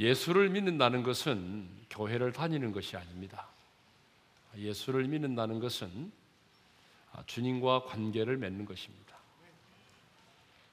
[0.00, 3.46] 예수를 믿는다는 것은 교회를 다니는 것이 아닙니다.
[4.56, 6.10] 예수를 믿는다는 것은
[7.26, 9.18] 주님과 관계를 맺는 것입니다.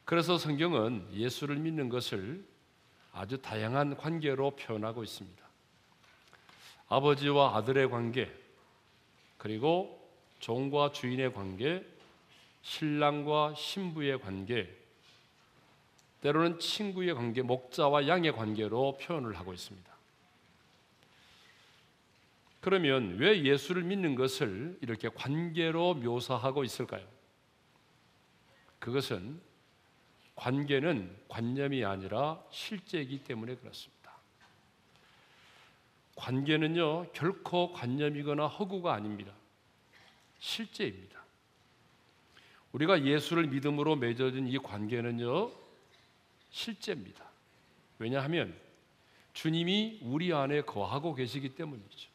[0.05, 2.41] 그래서 성경은 예수를 믿는 것을
[3.11, 5.45] 아주 다양한 관계로 표현하고 있습니다.
[6.87, 8.31] 아버지와 아들의 관계,
[9.37, 11.85] 그리고 종과 주인의 관계,
[12.61, 14.73] 신랑과 신부의 관계,
[16.27, 19.89] 때로는 친구의 관계, 목자와 양의 관계로 표현을 하고 있습니다.
[22.59, 27.07] 그러면 왜 예수를 믿는 것을 이렇게 관계로 묘사하고 있을까요?
[28.79, 29.39] 그것은
[30.35, 34.11] 관계는 관념이 아니라 실제이기 때문에 그렇습니다.
[36.17, 39.31] 관계는요, 결코 관념이거나 허구가 아닙니다.
[40.39, 41.23] 실제입니다.
[42.73, 45.66] 우리가 예수를 믿음으로 맺어진 이 관계는요,
[46.57, 47.23] 실제입니다.
[47.99, 48.59] 왜냐하면
[49.33, 52.09] 주님이 우리 안에 거하고 계시기 때문이죠.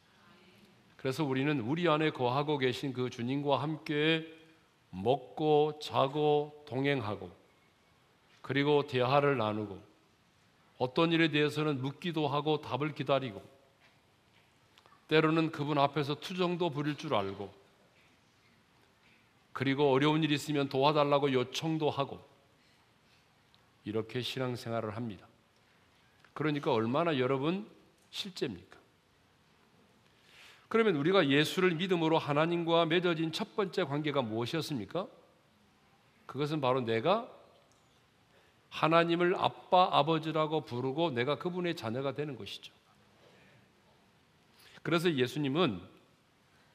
[0.96, 4.26] 그래서 우리는 우리 안에 거하고 계신 그 주님과 함께
[4.90, 7.30] 먹고 자고 동행하고
[8.40, 9.80] 그리고 대화를 나누고
[10.78, 13.40] 어떤 일에 대해서는 묻기도 하고 답을 기다리고
[15.06, 17.52] 때로는 그분 앞에서 투정도 부릴 줄 알고
[19.52, 22.31] 그리고 어려운 일이 있으면 도와달라고 요청도 하고
[23.84, 25.26] 이렇게 신앙생활을 합니다.
[26.34, 27.68] 그러니까 얼마나 여러분
[28.10, 28.78] 실제입니까?
[30.68, 35.06] 그러면 우리가 예수를 믿음으로 하나님과 맺어진 첫 번째 관계가 무엇이었습니까?
[36.26, 37.30] 그것은 바로 내가
[38.70, 42.72] 하나님을 아빠, 아버지라고 부르고 내가 그분의 자녀가 되는 것이죠.
[44.82, 45.78] 그래서 예수님은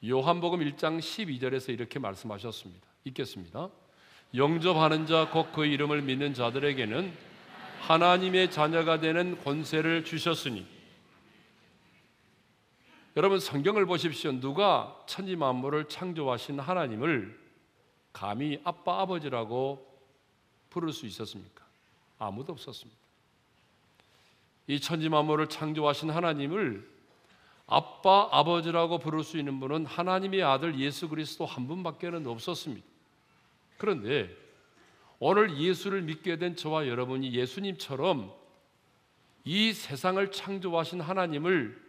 [0.06, 2.86] 요한복음 1장 12절에서 이렇게 말씀하셨습니다.
[3.04, 3.68] 읽겠습니다.
[4.34, 7.12] 영접하는 자, 곧 그 이름을 믿는 자들에게는
[7.80, 10.66] 하나님의 자녀가 되는 권세를 주셨으니.
[13.16, 14.32] 여러분 성경을 보십시오.
[14.32, 17.38] 누가 천지 만물을 창조하신 하나님을
[18.12, 19.84] 감히 아빠 아버지라고
[20.70, 21.64] 부를 수 있었습니까?
[22.18, 23.00] 아무도 없었습니다.
[24.66, 26.86] 이 천지 만물을 창조하신 하나님을
[27.66, 32.86] 아빠 아버지라고 부를 수 있는 분은 하나님의 아들 예수 그리스도 한 분밖에는 없었습니다.
[33.78, 34.36] 그런데
[35.18, 38.32] 오늘 예수를 믿게 된 저와 여러분이 예수님처럼
[39.44, 41.80] 이 세상을 창조하신 하나님을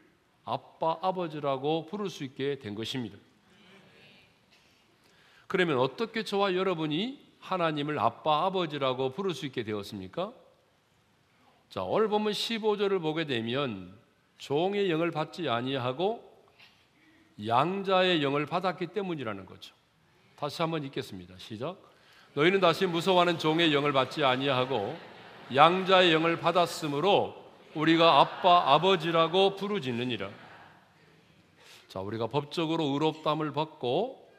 [0.45, 3.17] 아빠, 아버지라고 부를 수 있게 된 것입니다.
[5.47, 10.33] 그러면 어떻게 저와 여러분이 하나님을 아빠, 아버지라고 부를 수 있게 되었습니까?
[11.69, 13.93] 자, 오늘 보면 15절을 보게 되면
[14.37, 16.27] 종의 영을 받지 아니하고
[17.45, 19.78] 양자의 영을 받았기 때문이라는 거죠.
[20.39, 21.33] 다시 한번 읽겠습니다.
[21.37, 21.75] 시작.
[22.33, 24.97] 너희는 다시 무서워하는 종의 영을 받지 아니하고
[25.53, 27.35] 양자의 영을 받았으므로
[27.75, 30.29] 우리가 아빠 아버지라고 부르짖느니라.
[31.89, 34.31] 자, 우리가 법적으로 의롭담을 받고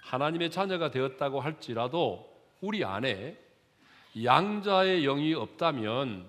[0.00, 2.28] 하나님의 자녀가 되었다고 할지라도
[2.60, 3.38] 우리 안에
[4.24, 6.28] 양자의 영이 없다면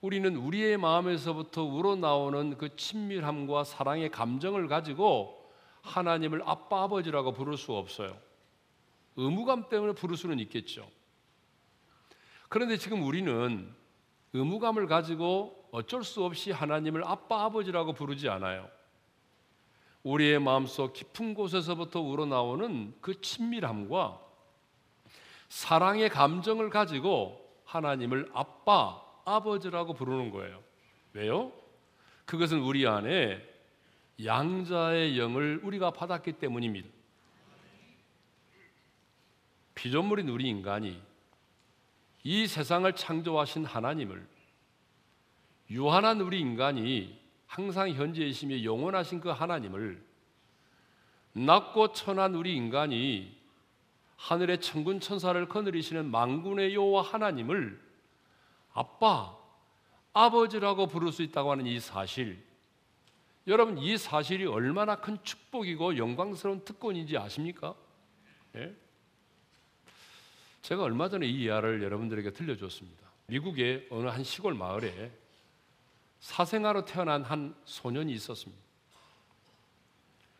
[0.00, 5.43] 우리는 우리의 마음에서부터 우러나오는 그 친밀함과 사랑의 감정을 가지고
[5.84, 8.18] 하나님을 아빠 아버지라고 부를 수 없어요.
[9.16, 10.90] 의무감 때문에 부를 수는 있겠죠.
[12.48, 13.72] 그런데 지금 우리는
[14.32, 18.68] 의무감을 가지고 어쩔 수 없이 하나님을 아빠 아버지라고 부르지 않아요.
[20.02, 24.20] 우리의 마음속 깊은 곳에서부터 우러나오는 그 친밀함과
[25.48, 30.62] 사랑의 감정을 가지고 하나님을 아빠, 아버지라고 부르는 거예요.
[31.12, 31.52] 왜요?
[32.24, 33.53] 그것은 우리 안에
[34.22, 36.88] 양자의 영을 우리가 받았기 때문입니다.
[39.74, 41.02] 피조물인 우리 인간이
[42.22, 44.26] 이 세상을 창조하신 하나님을
[45.70, 50.02] 유한한 우리 인간이 항상 현재이시며 영원하신 그 하나님을
[51.32, 53.36] 낮고 천한 우리 인간이
[54.16, 57.80] 하늘의 천군 천사를 거느리시는 망군의 여호와 하나님을
[58.72, 59.36] 아빠,
[60.12, 62.42] 아버지라고 부를 수 있다고 하는 이 사실
[63.46, 67.74] 여러분 이 사실이 얼마나 큰 축복이고 영광스러운 특권인지 아십니까?
[68.56, 68.74] 예?
[70.62, 73.04] 제가 얼마 전에 이 이야를 여러분들에게 들려줬습니다.
[73.26, 75.12] 미국의 어느 한 시골 마을에
[76.20, 78.62] 사생아로 태어난 한 소년이 있었습니다.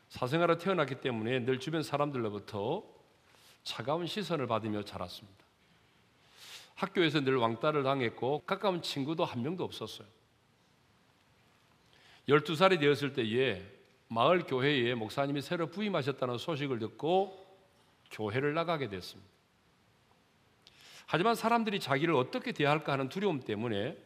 [0.09, 2.85] 사생아로 태어났기 때문에 늘 주변 사람들로부터
[3.65, 5.45] 차가운 시선을 받으며 자랐습니다.
[6.75, 10.07] 학교에서 늘 왕따를 당했고 가까운 친구도 한 명도 없었어요.
[12.29, 13.63] 12살이 되었을 때에
[14.09, 17.45] 마을 교회에 목사님이 새로 부임하셨다는 소식을 듣고
[18.11, 19.31] 교회를 나가게 됐습니다.
[21.07, 23.97] 하지만 사람들이 자기를 어떻게 대할까 하는 두려움 때문에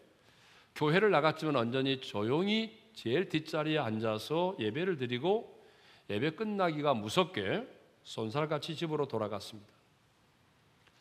[0.75, 5.62] 교회를 나갔지만 완전히 조용히 제일 뒷자리에 앉아서 예배를 드리고
[6.11, 7.67] 예배 끝나기가 무섭게
[8.03, 9.73] 손살같이 집으로 돌아갔습니다.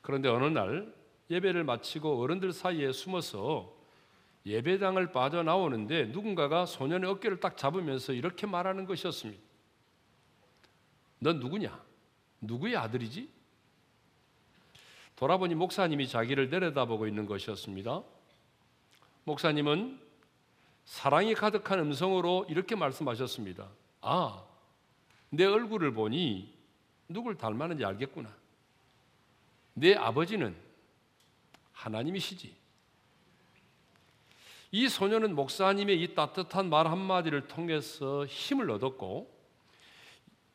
[0.02, 0.94] 그런데 어느 날
[1.30, 3.77] 예배를 마치고 어른들 사이에 숨어서
[4.48, 9.42] 예배당을 빠져나오는데 누군가가 소년의 어깨를 딱 잡으면서 이렇게 말하는 것이었습니다.
[11.20, 11.78] 넌 누구냐?
[12.42, 13.30] 누구의 아들이지?
[15.18, 18.04] 돌아보니 목사님이 자기를 내려다보고 있는 것이었습니다.
[19.26, 20.00] 목사님은
[20.86, 23.68] 사랑이 가득한 음성으로 이렇게 말씀하셨습니다.
[24.02, 24.46] 아,
[25.30, 26.56] 내 얼굴을 보니
[27.10, 28.34] 누굴 닮았는지 알겠구나.
[29.74, 30.56] 내 아버지는
[31.74, 32.67] 하나님이시지.
[34.72, 39.34] 이 소녀는 목사님의 이 따뜻한 말 한마디를 통해서 힘을 얻었고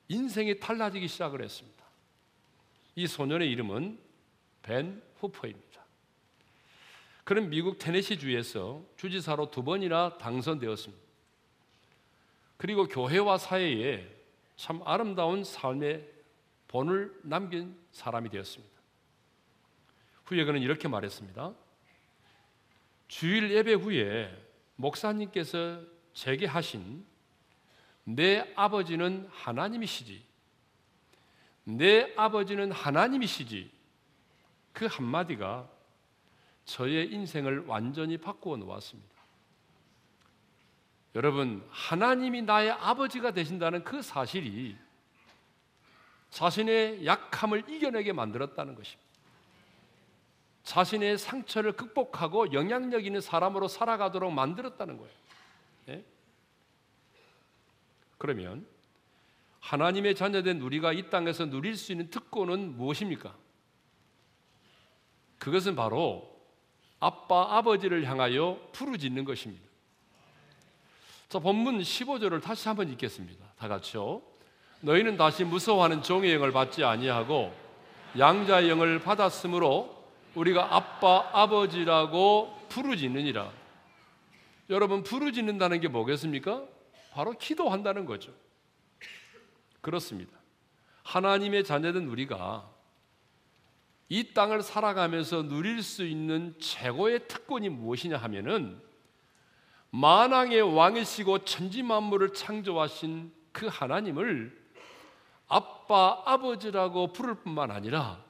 [0.09, 1.83] 인생이 달라지기 시작을 했습니다.
[2.95, 3.99] 이 소년의 이름은
[4.63, 5.83] 벤 후퍼입니다.
[7.25, 11.03] 그는 미국 테네시 주에서 주지사로 두 번이나 당선되었습니다.
[12.59, 14.07] 그리고 교회와 사회에
[14.57, 16.09] 참 아름다운 삶의
[16.69, 18.73] 본을 남긴 사람이 되었습니다.
[20.27, 21.55] 후에 그는 이렇게 말했습니다.
[23.13, 24.35] 주일 예배 후에
[24.77, 25.83] 목사님께서
[26.15, 27.05] 제게 하신
[28.05, 30.25] 내 아버지는 하나님이시지.
[31.65, 33.71] 내 아버지는 하나님이시지.
[34.73, 35.69] 그 한마디가
[36.65, 39.15] 저의 인생을 완전히 바꾸어 놓았습니다.
[41.15, 44.75] 여러분, 하나님이 나의 아버지가 되신다는 그 사실이
[46.31, 49.12] 자신의 약함을 이겨내게 만들었다는 것입니다.
[50.65, 55.13] 자신의 상처를 극복하고 영향력 있는 사람으로 살아가도록 만들었다는 거예요.
[55.87, 56.05] 네?
[58.19, 58.67] 그러면
[59.61, 63.35] 하나님의 자녀된 우리가 이 땅에서 누릴 수 있는 특권은 무엇입니까?
[65.39, 66.31] 그것은 바로
[67.01, 69.65] 아빠, 아버지를 향하여 부르짖는 것입니다.
[71.29, 73.45] 자, 본문 15절을 다시 한번 읽겠습니다.
[73.59, 74.23] 다 같이요.
[74.83, 77.53] 너희는 다시 무서워하는 종의 영을 받지 아니하고
[78.19, 80.02] 양자의 영을 받았으므로
[80.35, 83.53] 우리가 아빠, 아버지라고 부르짖느니라.
[84.71, 86.65] 여러분, 부르짖는다는 게 뭐겠습니까?
[87.13, 88.33] 바로 기도한다는 거죠.
[89.81, 90.33] 그렇습니다.
[91.03, 92.71] 하나님의 자녀된 우리가
[94.09, 98.81] 이 땅을 살아가면서 누릴 수 있는 최고의 특권이 무엇이냐 하면은
[99.91, 104.59] 만왕의 왕이시고 천지 만물을 창조하신 그 하나님을
[105.49, 108.25] 아빠 아버지라고 부를 뿐만 아니라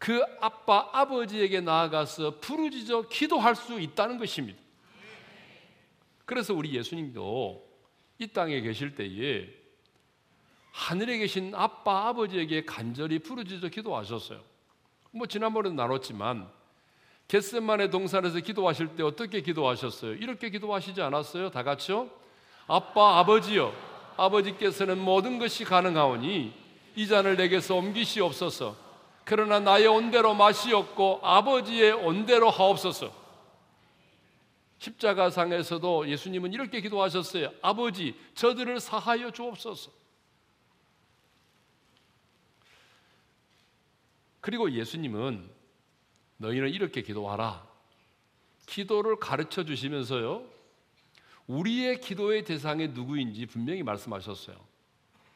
[0.00, 4.58] 그 아빠 아버지에게 나아가서 부르짖어 기도할 수 있다는 것입니다.
[6.24, 7.68] 그래서 우리 예수님도
[8.18, 9.46] 이 땅에 계실 때에
[10.72, 14.40] 하늘에 계신 아빠 아버지에게 간절히 부르짖어 기도하셨어요.
[15.10, 16.50] 뭐 지난번에도 나눴지만
[17.28, 20.14] 겟셋만의 동산에서 기도하실 때 어떻게 기도하셨어요?
[20.14, 21.50] 이렇게 기도하시지 않았어요?
[21.50, 22.08] 다 같이요?
[22.66, 23.74] 아빠 아버지요
[24.16, 26.54] 아버지께서는 모든 것이 가능하오니
[26.96, 28.89] 이 잔을 내게서 옮기시옵소서
[29.30, 33.14] 그러나 나의 온대로 마시옵고 아버지의 온대로 하옵소서
[34.78, 39.92] 십자가상에서도 예수님은 이렇게 기도하셨어요 아버지 저들을 사하여 주옵소서
[44.40, 45.48] 그리고 예수님은
[46.38, 47.68] 너희는 이렇게 기도하라.
[48.66, 50.44] 기도를 가르쳐 주시면서요.
[51.46, 54.56] 우리의 기도의 대상이 누구인지 분명히 말씀하셨어요.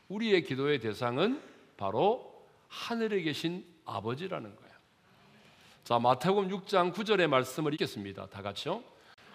[0.08, 1.40] 우리의 기도의 대상은
[1.76, 4.74] 바로 하늘에 계신 아버지라는 거예요.
[5.84, 8.26] 자, 마태복음 6장 9절의 말씀을 읽겠습니다.
[8.26, 8.82] 다 같이요.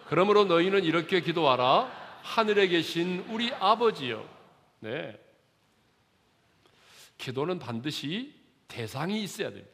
[0.08, 1.84] 그러므로 너희는 이렇게 기도하라.
[2.22, 4.28] 하늘에 계신 우리 아버지요.
[4.80, 5.18] 네.
[7.18, 8.34] 기도는 반드시
[8.66, 9.70] 대상이 있어야 됩니다.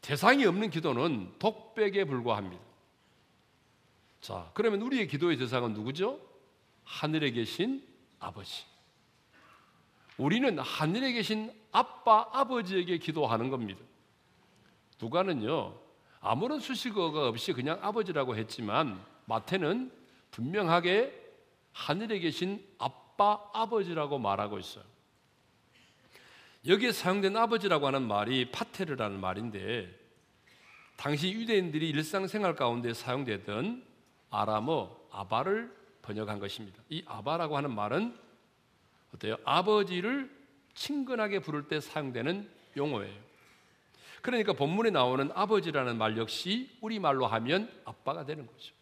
[0.00, 2.62] 대상이 없는 기도는 독백에 불과합니다.
[4.20, 6.20] 자, 그러면 우리의 기도의 대상은 누구죠?
[6.84, 7.86] 하늘에 계신
[8.20, 8.64] 아버지.
[10.16, 13.80] 우리는 하늘에 계신 아빠, 아버지에게 기도하는 겁니다.
[15.00, 15.74] 누가는요,
[16.20, 19.92] 아무런 수식어가 없이 그냥 아버지라고 했지만, 마태는
[20.30, 21.12] 분명하게
[21.72, 24.84] 하늘에 계신 아빠, 아버지라고 말하고 있어요.
[26.66, 29.88] 여기에 사용된 아버지라고 하는 말이 파테르라는 말인데
[30.96, 33.84] 당시 유대인들이 일상생활 가운데 사용되던
[34.30, 35.72] 아람어 아바를
[36.02, 36.82] 번역한 것입니다.
[36.88, 38.18] 이 아바라고 하는 말은
[39.14, 39.36] 어때요?
[39.44, 40.37] 아버지를
[40.78, 43.28] 친근하게 부를 때 사용되는 용어예요.
[44.22, 48.72] 그러니까 본문에 나오는 아버지라는 말 역시 우리말로 하면 아빠가 되는 거죠.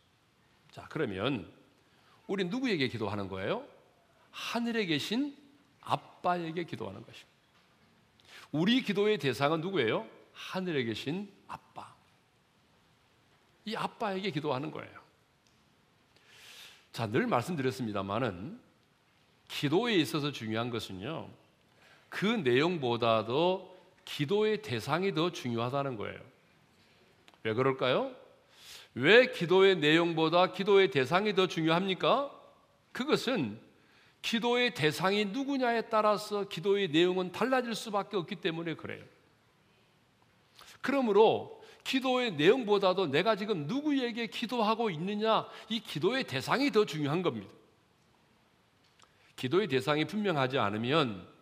[0.70, 1.50] 자, 그러면
[2.26, 3.66] 우리 누구에게 기도하는 거예요?
[4.30, 5.34] 하늘에 계신
[5.80, 7.30] 아빠에게 기도하는 것입니다.
[8.52, 10.06] 우리 기도의 대상은 누구예요?
[10.32, 11.94] 하늘에 계신 아빠.
[13.64, 15.00] 이 아빠에게 기도하는 거예요.
[16.92, 18.60] 자, 늘 말씀드렸습니다만은
[19.48, 21.45] 기도에 있어서 중요한 것은요.
[22.08, 26.18] 그 내용보다도 기도의 대상이 더 중요하다는 거예요.
[27.42, 28.14] 왜 그럴까요?
[28.94, 32.30] 왜 기도의 내용보다 기도의 대상이 더 중요합니까?
[32.92, 33.60] 그것은
[34.22, 39.04] 기도의 대상이 누구냐에 따라서 기도의 내용은 달라질 수밖에 없기 때문에 그래요.
[40.80, 47.52] 그러므로 기도의 내용보다도 내가 지금 누구에게 기도하고 있느냐, 이 기도의 대상이 더 중요한 겁니다.
[49.36, 51.35] 기도의 대상이 분명하지 않으면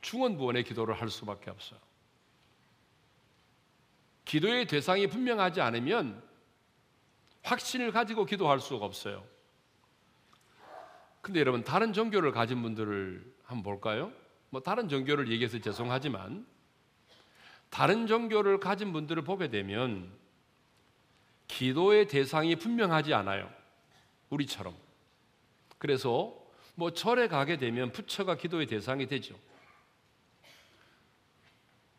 [0.00, 1.78] 중원부원의 기도를 할 수밖에 없어요.
[4.24, 6.22] 기도의 대상이 분명하지 않으면
[7.42, 9.24] 확신을 가지고 기도할 수가 없어요.
[11.22, 14.12] 근데 여러분, 다른 종교를 가진 분들을 한번 볼까요?
[14.50, 16.46] 뭐 다른 종교를 얘기해서 죄송하지만
[17.70, 20.10] 다른 종교를 가진 분들을 보게 되면
[21.48, 23.50] 기도의 대상이 분명하지 않아요.
[24.30, 24.74] 우리처럼.
[25.78, 26.34] 그래서
[26.74, 29.38] 뭐 절에 가게 되면 부처가 기도의 대상이 되죠.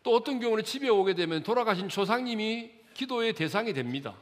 [0.04, 4.16] 또 어떤 경우는 집에 오게 되면 돌아가신 조상님이 기도의 대상이 됩니다.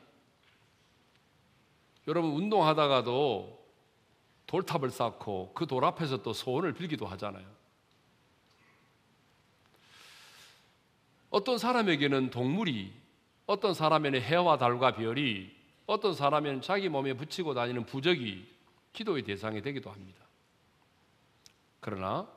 [2.08, 3.66] 여러분 운동하다가도
[4.48, 7.46] 돌탑을 쌓고 그 돌 앞에서 또 소원을 빌기도 하잖아요.
[11.30, 12.94] 어떤 사람에게는 동물이,
[13.46, 15.54] 어떤 사람에는 해와 달과 별이,
[15.86, 18.48] 어떤 사람에는 자기 몸에 붙이고 다니는 부적이
[18.94, 20.24] 기도의 대상이 되기도 합니다.
[21.80, 22.28] 그러나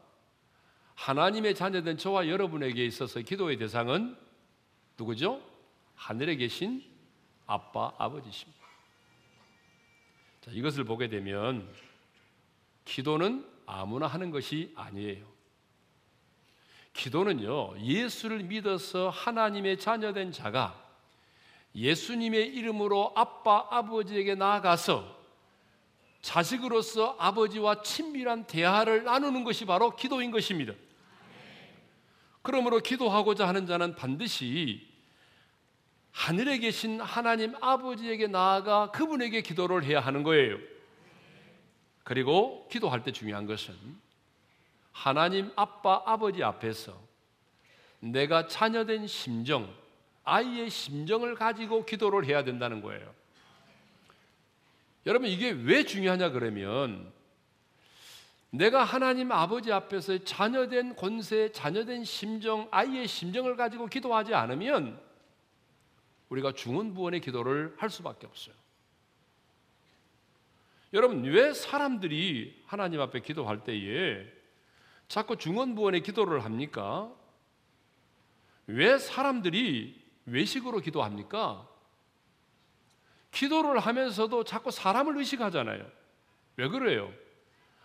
[0.99, 4.17] 하나님의 자녀된 저와 여러분에게 있어서 기도의 대상은
[4.99, 5.40] 누구죠?
[5.95, 6.83] 하늘에 계신
[7.47, 8.59] 아빠, 아버지십니다.
[10.40, 11.73] 자, 이것을 보게 되면
[12.85, 15.25] 기도는 아무나 하는 것이 아니에요.
[16.95, 20.85] 기도는요, 예수를 믿어서 하나님의 자녀된 자가
[21.76, 25.17] 예수님의 이름으로 아빠, 아버지에게 나아가서
[26.23, 30.75] 자식으로서 아버지와 친밀한 대화를 나누는 것이 바로 기도인 것입니다.
[32.49, 34.88] 그러므로 기도하고자 하는 자는 반드시
[36.12, 40.57] 하늘에 계신 하나님 아버지에게 나아가 그분에게 기도를 해야 하는 거예요.
[42.05, 43.75] 그리고 기도할 때 중요한 것은
[44.93, 46.99] 하나님 아빠 아버지 앞에서
[48.00, 49.71] 내가 자녀된 심정,
[50.25, 53.14] 아이의 심정을 가지고 기도를 해야 된다는 거예요.
[55.05, 57.12] 여러분 이게 왜 중요하냐 그러면
[58.50, 65.00] 내가 하나님 아버지 앞에서 자녀된 권세, 자녀된 심정, 아이의 심정을 가지고 기도하지 않으면
[66.31, 68.55] 우리가 중언부원의 기도를 할 수밖에 없어요.
[70.95, 74.26] 여러분 왜 사람들이 하나님 앞에 기도할 때에
[75.09, 77.12] 자꾸 중언부원의 기도를 합니까?
[78.67, 81.69] 왜 사람들이 외식으로 기도합니까?
[83.31, 85.87] 기도를 하면서도 자꾸 사람을 의식하잖아요.
[86.57, 87.12] 왜 그래요?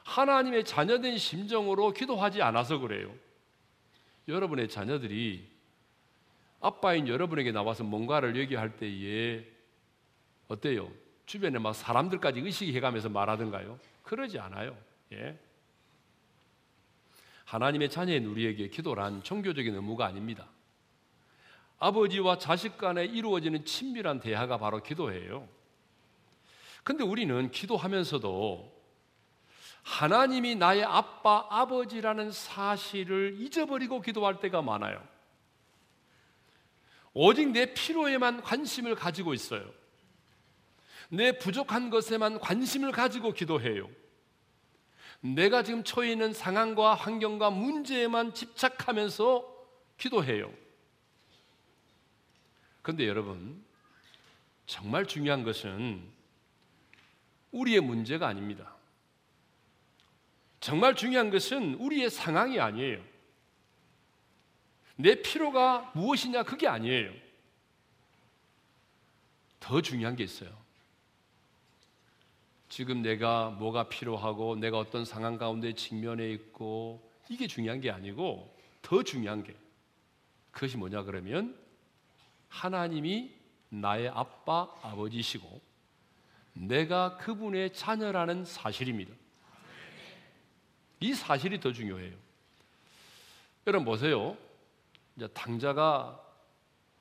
[0.04, 3.14] 하나님의 자녀된 심정으로 기도하지 않아서 그래요.
[4.28, 5.48] 여러분의 자녀들이
[6.62, 9.46] 아빠인 여러분에게 나와서 뭔가를 얘기할 때에
[10.48, 10.92] 어때요?
[11.26, 13.80] 주변에 막 사람들까지 의식해가면서 말하던가요?
[14.04, 14.78] 그러지 않아요.
[15.14, 15.38] 예.
[17.46, 20.48] 하나님의 자녀인 우리에게 기도란 종교적인 의무가 아닙니다.
[21.80, 25.48] 아버지와 자식 간에 이루어지는 친밀한 대화가 바로 기도예요.
[26.84, 28.73] 근데 우리는 기도하면서도
[29.84, 35.06] 하나님이 나의 아빠, 아버지라는 사실을 잊어버리고 기도할 때가 많아요.
[37.14, 39.72] 오직 내 필요에만 관심을 가지고 있어요.
[41.10, 43.90] 내 부족한 것에만 관심을 가지고 기도해요.
[45.20, 49.54] 내가 지금 처해 있는 상황과 환경과 문제에만 집착하면서
[49.98, 50.52] 기도해요.
[52.82, 53.64] 그런데 여러분,
[54.66, 56.04] 정말 중요한 것은
[57.52, 58.73] 우리의 문제가 아닙니다.
[60.64, 63.04] 정말 중요한 것은 우리의 상황이 아니에요.
[64.96, 67.12] 내 필요가 무엇이냐, 그게 아니에요.
[69.60, 70.58] 더 중요한 게 있어요.
[72.70, 79.04] 지금 내가 뭐가 필요하고 내가 어떤 상황 가운데 직면해 있고 이게 중요한 게 아니고 더
[79.04, 79.54] 중요한 게
[80.52, 81.60] 그것이 뭐냐 그러면
[82.48, 83.34] 하나님이
[83.68, 85.60] 나의 아빠 아버지시고
[86.54, 89.14] 내가 그분의 자녀라는 사실입니다.
[91.04, 92.16] 이 사실이 더 중요해요.
[93.68, 94.38] 여러분 보세요.
[95.18, 96.18] 이제 당자가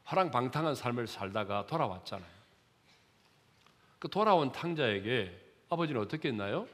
[0.03, 2.33] 화랑방탕한 삶을 살다가 돌아왔잖아요.
[4.01, 6.67] 그 돌아온 탕자에게 아버지는 어떻게 했나요?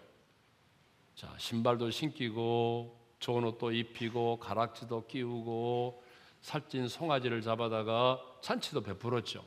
[1.15, 6.03] 자, 신발도 신기고 좋은 옷도 입히고 가락지도 끼우고
[6.41, 9.45] 살찐 송아지를 잡아다가 잔치도 베풀었죠.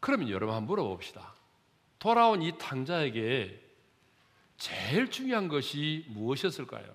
[0.00, 1.34] 그러면 여러분 한번 물어봅시다.
[1.98, 3.69] 돌아온 이 탕자에게
[4.60, 6.94] 제일 중요한 것이 무엇이었을까요?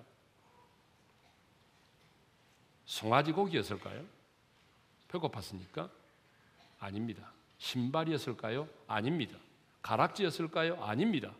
[2.84, 4.06] 송아지 고기였을까요?
[5.08, 5.90] 배고팠습니까?
[6.78, 7.32] 아닙니다.
[7.58, 8.68] 신발이었을까요?
[8.86, 9.36] 아닙니다.
[9.82, 10.80] 가락지였을까요?
[10.84, 11.34] 아닙니다.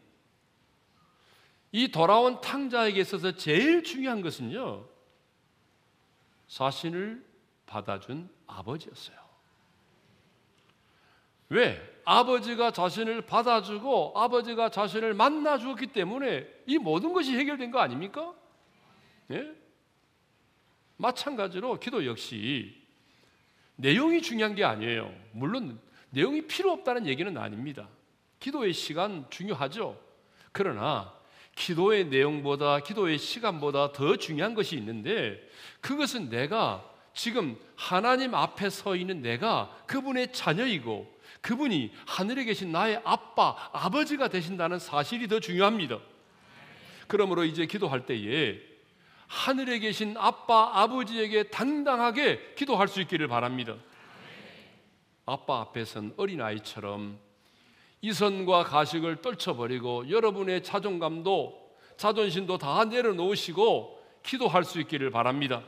[1.71, 4.85] 이 돌아온 탕자에게 있어서 제일 중요한 것은요,
[6.49, 7.25] 자신을
[7.66, 9.25] 받아준 아버지였어요.
[11.49, 11.81] 왜?
[12.05, 18.33] 아버지가 자신을 받아주고 아버지가 자신을 만나 주었기 때문에 이 모든 것이 해결된 거 아닙니까?
[19.33, 19.53] 예?
[20.97, 22.81] 마찬가지로 기도 역시
[23.75, 25.12] 내용이 중요한 게 아니에요.
[25.33, 27.88] 물론 내용이 필요 없다는 얘기는 아닙니다.
[28.38, 30.00] 기도의 시간 중요하죠.
[30.53, 31.12] 그러나
[31.57, 35.41] 기도의 내용보다 기도의 시간보다 더 중요한 것이 있는데
[35.81, 43.57] 그것은 내가 지금 하나님 앞에 서 있는 내가 그분의 자녀이고 그분이 하늘에 계신 나의 아빠,
[43.73, 45.99] 아버지가 되신다는 사실이 더 중요합니다.
[47.07, 48.59] 그러므로 이제 기도할 때에
[49.28, 53.76] 하늘에 계신 아빠, 아버지에게 당당하게 기도할 수 있기를 바랍니다.
[55.25, 57.19] 아빠 앞에선 어린아이처럼
[58.00, 61.66] 이선과 가식을 떨쳐버리고 여러분의 자존감도
[61.97, 65.62] 자존심도 다 내려놓으시고 기도할 수 있기를 바랍니다.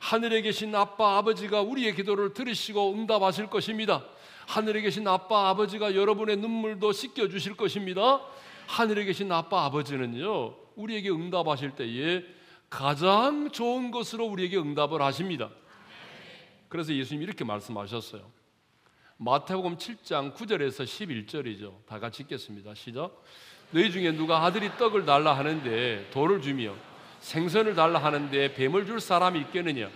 [0.00, 4.04] 하늘에 계신 아빠, 아버지가 우리의 기도를 들으시고 응답하실 것입니다.
[4.48, 8.22] 하늘에 계신 아빠, 아버지가 여러분의 눈물도 씻겨 주실 것입니다.
[8.66, 12.24] 하늘에 계신 아빠, 아버지는요, 우리에게 응답하실 때에
[12.70, 15.50] 가장 좋은 것으로 우리에게 응답을 하십니다.
[16.70, 18.22] 그래서 예수님이 이렇게 말씀하셨어요.
[19.18, 21.84] 마태복음 7장 9절에서 11절이죠.
[21.84, 22.74] 다 같이 읽겠습니다.
[22.74, 23.22] 시작.
[23.70, 26.74] 너희 중에 누가 아들이 떡을 달라 하는데 돌을 주며
[27.20, 29.90] 생선을 달라 하는데 뱀을 줄 사람이 있겠느냐?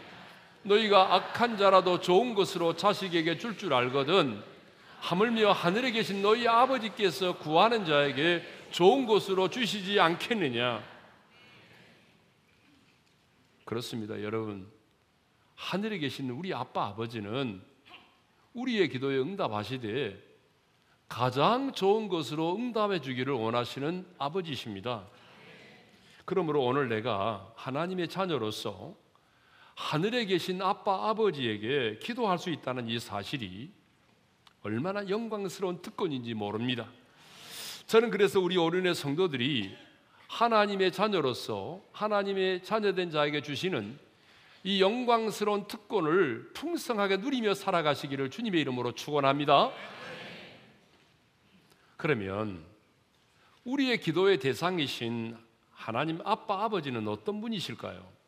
[0.62, 4.42] 너희가 악한 자라도 좋은 것으로 자식에게 줄줄 줄 알거든.
[5.00, 10.82] 하물며 하늘에 계신 너희 아버지께서 구하는 자에게 좋은 것으로 주시지 않겠느냐?
[13.64, 14.70] 그렇습니다, 여러분.
[15.56, 17.62] 하늘에 계신 우리 아빠 아버지는
[18.54, 20.22] 우리의 기도에 응답하시되
[21.08, 25.06] 가장 좋은 것으로 응답해 주기를 원하시는 아버지십니다.
[26.24, 28.94] 그러므로 오늘 내가 하나님의 자녀로서
[29.74, 33.70] 하늘에 계신 아빠 아버지에게 기도할 수 있다는 이 사실이
[34.62, 36.88] 얼마나 영광스러운 특권인지 모릅니다.
[37.86, 39.74] 저는 그래서 우리 어린의 성도들이
[40.28, 43.98] 하나님의 자녀로서 하나님의 자녀된 자에게 주시는
[44.64, 49.72] 이 영광스러운 특권을 풍성하게 누리며 살아가시기를 주님의 이름으로 축원합니다.
[51.96, 52.64] 그러면
[53.64, 55.36] 우리의 기도의 대상이신
[55.72, 58.21] 하나님 아빠 아버지는 어떤 분이실까요?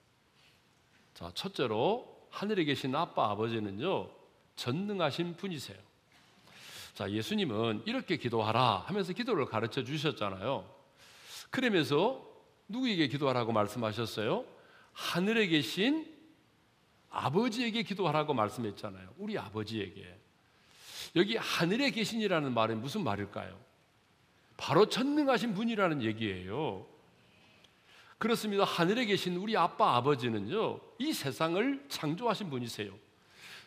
[1.14, 4.10] 자, 첫째로 하늘에 계신 아빠 아버지는요.
[4.56, 5.78] 전능하신 분이세요.
[6.94, 10.68] 자, 예수님은 이렇게 기도하라 하면서 기도를 가르쳐 주셨잖아요.
[11.50, 12.24] 그러면서
[12.68, 14.44] 누구에게 기도하라고 말씀하셨어요?
[14.92, 16.12] 하늘에 계신
[17.10, 19.14] 아버지에게 기도하라고 말씀했잖아요.
[19.18, 20.18] 우리 아버지에게.
[21.16, 23.56] 여기 하늘에 계신이라는 말은 무슨 말일까요?
[24.56, 26.86] 바로 전능하신 분이라는 얘기예요.
[28.18, 28.64] 그렇습니다.
[28.64, 32.92] 하늘에 계신 우리 아빠 아버지는요, 이 세상을 창조하신 분이세요.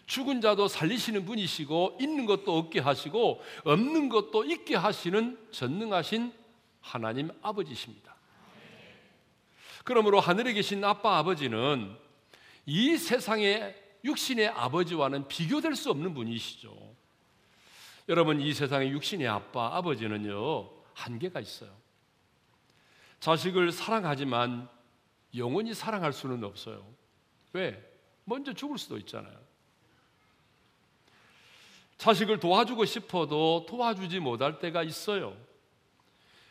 [0.06, 6.34] 죽은 자도 살리시는 분이시고, 있는 것도 없게 하시고, 없는 것도 있게 하시는 전능하신
[6.82, 8.16] 하나님 아버지십니다.
[9.84, 11.96] 그러므로 하늘에 계신 아빠 아버지는
[12.66, 16.96] 이 세상의 육신의 아버지와는 비교될 수 없는 분이시죠.
[18.10, 21.87] 여러분, 이 세상의 육신의 아빠 아버지는요, 한계가 있어요.
[23.20, 24.70] 자식을 사랑하지만
[25.36, 26.86] 영원히 사랑할 수는 없어요.
[27.54, 27.84] 왜?
[28.26, 29.36] 먼저 죽을 수도 있잖아요.
[31.98, 35.36] 자식을 도와주고 싶어도 도와주지 못할 때가 있어요.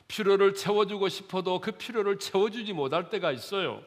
[0.09, 3.83] 필요를 채워주고 싶어도 그 필요를 채워주지 못할 때가 있어요.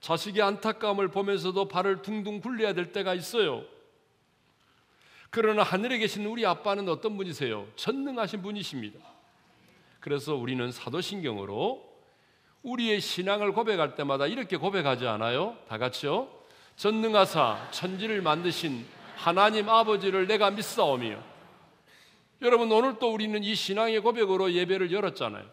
[0.00, 3.64] 자식의 안타까움을 보면서도 발을 둥둥 굴려야 될 때가 있어요.
[5.30, 7.68] 그러나 하늘에 계신 우리 아빠는 어떤 분이세요?
[7.76, 8.98] 전능하신 분이십니다.
[10.00, 11.88] 그래서 우리는 사도신경으로
[12.62, 15.56] 우리의 신앙을 고백할 때마다 이렇게 고백하지 않아요?
[15.68, 16.28] 다 같이요.
[16.76, 21.20] 전능하사 천지를 만드신 하나님 아버지를 내가 믿사오며
[22.40, 25.44] 여러분 오늘 또 우리는 이 신앙의 고백으로 예배를 열었잖아요.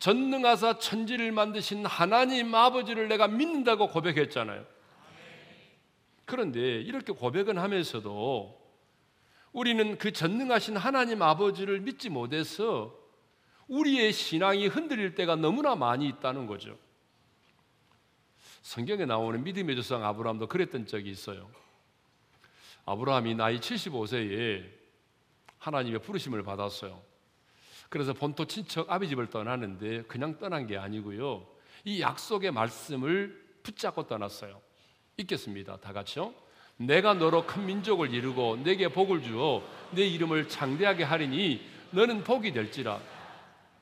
[0.00, 4.64] 전능하사 천지를 만드신 하나님 아버지를 내가 믿는다고 고백했잖아요.
[6.24, 8.60] 그런데 이렇게 고백은 하면서도
[9.52, 13.05] 우리는 그 전능하신 하나님 아버지를 믿지 못해서
[13.68, 16.78] 우리의 신앙이 흔들릴 때가 너무나 많이 있다는 거죠.
[18.62, 21.50] 성경에 나오는 믿음의 조상 아브라함도 그랬던 적이 있어요.
[22.84, 24.68] 아브라함이 나이 75세에
[25.58, 27.02] 하나님의 부르심을 받았어요.
[27.88, 31.46] 그래서 본토 친척 아비 집을 떠나는데 그냥 떠난 게 아니고요.
[31.84, 34.60] 이 약속의 말씀을 붙잡고 떠났어요.
[35.16, 35.78] 읽겠습니다.
[35.78, 36.34] 다 같이요.
[36.76, 43.00] 내가 너로 큰 민족을 이루고 내게 복을 주어 내 이름을 장대하게 하리니 너는 복이 될지라.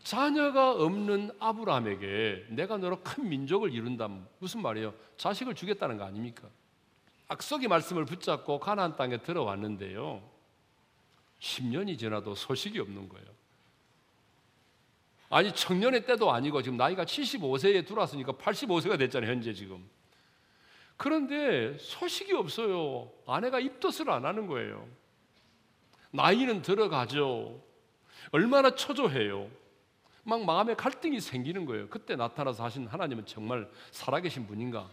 [0.05, 4.95] 자녀가 없는 아브라함에게 내가 너로 큰 민족을 이룬다 무슨 말이에요?
[5.17, 6.49] 자식을 주겠다는 거 아닙니까?
[7.29, 10.23] 악속의 말씀을 붙잡고 가나안 땅에 들어왔는데요.
[11.41, 13.27] 10년이 지나도 소식이 없는 거예요.
[15.31, 19.89] 아니 청년의 때도 아니고 지금 나이가 75세에 들어왔으니까 85세가 됐잖아요 현재 지금.
[20.99, 23.11] 그런데 소식이 없어요.
[23.27, 24.87] 아내가 입덧을 안 하는 거예요.
[26.11, 27.61] 나이는 들어가죠.
[28.33, 29.64] 얼마나 초조해요.
[30.25, 31.89] 막 마음에 갈등이 생기는 거예요.
[31.89, 34.91] 그때 나타나서 하신 하나님은 정말 살아계신 분인가?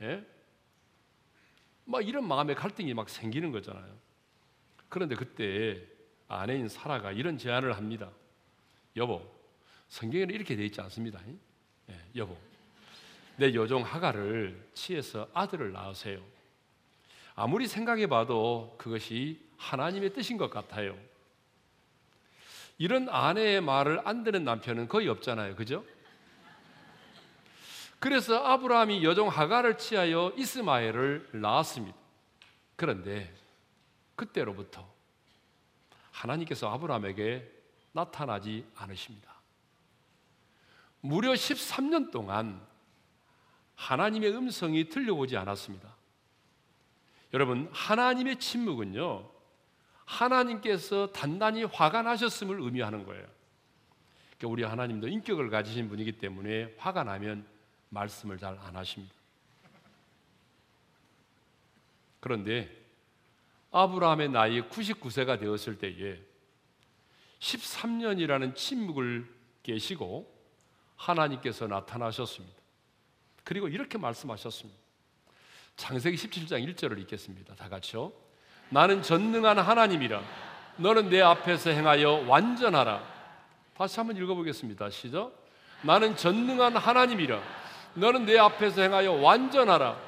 [0.00, 0.24] 예?
[1.84, 3.92] 막 이런 마음의 갈등이 막 생기는 거잖아요.
[4.88, 5.82] 그런데 그때
[6.28, 8.10] 아내인 사라가 이런 제안을 합니다.
[8.96, 9.28] 여보,
[9.88, 11.20] 성경에는 이렇게 되어 있지 않습니다.
[11.88, 12.36] 예, 여보,
[13.36, 16.20] 내 여종 하가를 치해서 아들을 낳으세요.
[17.34, 20.96] 아무리 생각해 봐도 그것이 하나님의 뜻인 것 같아요.
[22.80, 25.54] 이런 아내의 말을 안 듣는 남편은 거의 없잖아요.
[25.54, 25.84] 그죠?
[27.98, 31.94] 그래서 아브라함이 여종 하가를 취하여 이스마엘을 낳았습니다.
[32.76, 33.30] 그런데
[34.16, 34.90] 그때로부터
[36.10, 37.46] 하나님께서 아브라함에게
[37.92, 39.30] 나타나지 않으십니다.
[41.02, 42.66] 무려 13년 동안
[43.74, 45.94] 하나님의 음성이 들려오지 않았습니다.
[47.34, 49.39] 여러분, 하나님의 침묵은요,
[50.10, 53.26] 하나님께서 단단히 화가 나셨음을 의미하는 거예요.
[54.36, 57.46] 그러니까 우리 하나님도 인격을 가지신 분이기 때문에 화가 나면
[57.90, 59.14] 말씀을 잘 안 하십니다.
[62.18, 62.76] 그런데
[63.70, 66.20] 아브라함의 나이 99세가 되었을 때에
[67.38, 70.30] 13년이라는 침묵을 깨시고
[70.96, 72.60] 하나님께서 나타나셨습니다.
[73.44, 74.78] 그리고 이렇게 말씀하셨습니다.
[75.76, 77.54] 창세기 17장 1절을 읽겠습니다.
[77.54, 78.12] 다 같이요.
[78.70, 80.22] 나는 전능한 하나님이라.
[80.76, 83.02] 너는 내 앞에서 행하여 완전하라.
[83.76, 84.90] 다시 한번 읽어보겠습니다.
[84.90, 85.32] 시작.
[85.82, 87.40] 나는 전능한 하나님이라.
[87.94, 89.98] 너는 내 앞에서 행하여 완전하라.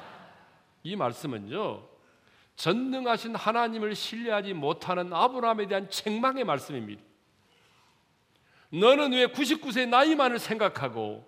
[0.83, 1.83] 이 말씀은요.
[2.55, 7.01] 전능하신 하나님을 신뢰하지 못하는 아브라함에 대한 책망의 말씀입니다.
[8.69, 11.27] 너는 왜 99세 나이만을 생각하고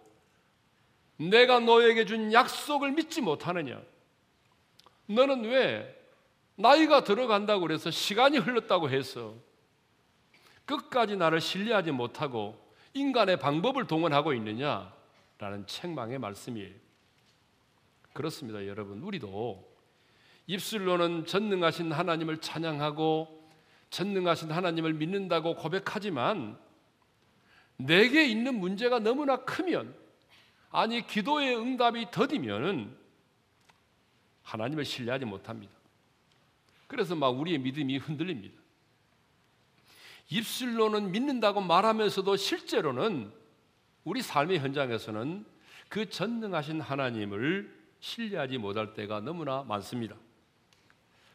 [1.17, 3.81] 내가 너에게 준 약속을 믿지 못하느냐?
[5.07, 5.94] 너는 왜
[6.55, 9.35] 나이가 들어간다고 그래서 시간이 흘렀다고 해서
[10.65, 12.59] 끝까지 나를 신뢰하지 못하고
[12.93, 14.93] 인간의 방법을 동원하고 있느냐?
[15.37, 16.73] 라는 책망의 말씀이에요.
[18.13, 19.03] 그렇습니다, 여러분.
[19.03, 19.75] 우리도
[20.47, 23.49] 입술로는 전능하신 하나님을 찬양하고
[23.89, 26.57] 전능하신 하나님을 믿는다고 고백하지만
[27.77, 29.93] 내게 있는 문제가 너무나 크면
[30.71, 32.95] 아니 기도의 응답이 더디면은
[34.43, 35.73] 하나님을 신뢰하지 못합니다.
[36.87, 38.61] 그래서 막 우리의 믿음이 흔들립니다.
[40.29, 43.31] 입술로는 믿는다고 말하면서도 실제로는
[44.03, 45.45] 우리 삶의 현장에서는
[45.89, 50.15] 그 전능하신 하나님을 신뢰하지 못할 때가 너무나 많습니다.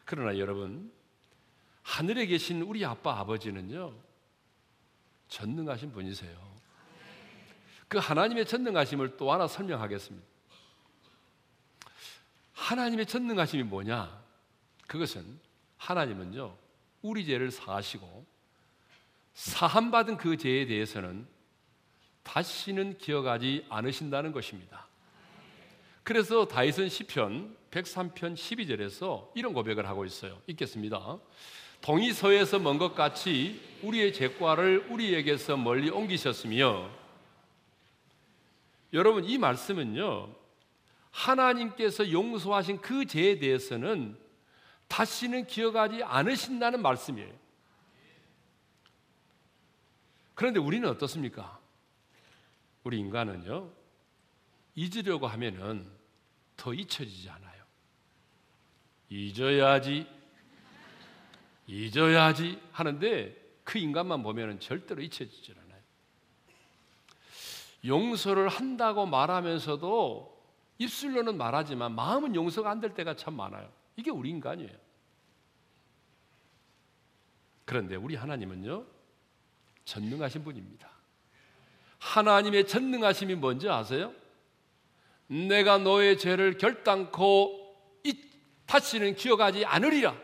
[0.05, 0.91] 그러나 여러분,
[1.83, 3.93] 하늘에 계신 우리 아빠 아버지는요,
[5.27, 6.51] 전능하신 분이세요.
[7.87, 10.25] 그 하나님의 전능하심을 또 하나 설명하겠습니다.
[12.53, 14.20] 하나님의 전능하심이 뭐냐?
[14.91, 15.39] 그것은
[15.77, 16.53] 하나님은요,
[17.01, 18.25] 우리 죄를 사하시고
[19.33, 21.25] 사함받은 그 죄에 대해서는
[22.23, 24.87] 다시는 기억하지 않으신다는 것입니다.
[26.03, 30.41] 그래서 다윗은 시편 103편 12절에서 이런 고백을 하고 있어요.
[30.47, 31.19] 읽겠습니다.
[31.79, 36.89] 동이 서에서 먼 것 같이 우리의 죄과를 우리에게서 멀리 옮기셨으며
[38.91, 40.35] 여러분 이 말씀은요
[41.11, 44.19] 하나님께서 용서하신 그 죄에 대해서는
[44.91, 47.33] 다시는 기억하지 않으신다는 말씀이에요.
[50.35, 51.59] 그런데 우리는 어떻습니까?
[52.83, 53.71] 우리 인간은요
[54.75, 55.89] 잊으려고 하면은
[56.57, 57.63] 더 잊혀지지 않아요.
[59.09, 60.07] 잊어야지
[61.67, 65.81] 잊어야지 하는데 그 인간만 보면 절대로 잊혀지질 않아요.
[67.85, 70.41] 용서를 한다고 말하면서도
[70.79, 73.80] 입술로는 말하지만 마음은 용서가 안 될 때가 참 많아요.
[73.95, 74.77] 이게 우리 인간이에요.
[77.65, 78.85] 그런데 우리 하나님은요,
[79.85, 80.89] 전능하신 분입니다.
[81.99, 84.13] 하나님의 전능하심이 뭔지 아세요?
[85.27, 87.61] 내가 너의 죄를 결단코
[88.71, 90.15] 다시는 기억하지 않으리라.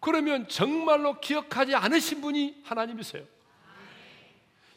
[0.00, 3.24] 그러면 정말로 기억하지 않으신 분이 하나님이세요.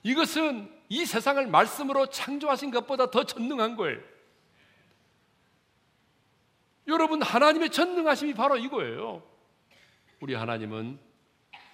[0.03, 3.99] 이것은 이 세상을 말씀으로 창조하신 것보다 더 전능한 거예요.
[6.87, 9.23] 여러분, 하나님의 전능하심이 바로 이거예요.
[10.19, 10.99] 우리 하나님은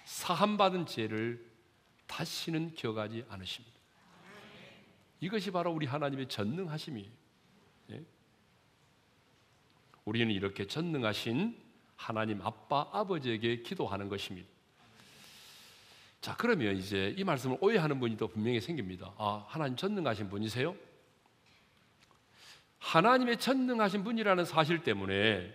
[0.04, 1.44] 사함 받은 죄를
[2.06, 3.76] 다시는 기억하지 않으십니다.
[5.20, 7.10] 이것이 바로 우리 하나님의 전능하심이에요.
[7.90, 8.04] 예?
[10.04, 11.62] 우리는 이렇게 전능하신
[11.96, 14.48] 하나님 아빠 아버지에게 기도하는 것입니다.
[16.20, 19.12] 자, 그러면 이제 이 말씀을 오해하는 분이 또 분명히 생깁니다.
[19.16, 20.74] 아, 하나님 전능하신 분이세요?
[22.82, 25.54] 하나님의 전능하신 분이라는 사실 때문에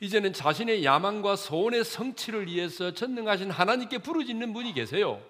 [0.00, 5.24] 이제는 자신의 야망과 소원의 성취를 위해서 전능하신 하나님께 부르짖는 분이 계세요.